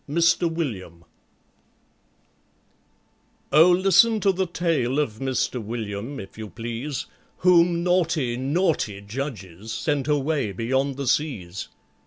[0.07, 1.05] MISTER WILLIAM
[3.51, 7.05] OH, listen to the tale of MISTER WILLIAM, if you please,
[7.37, 11.67] Whom naughty, naughty judges sent away beyond the seas.